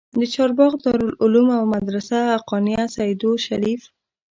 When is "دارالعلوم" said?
0.83-1.47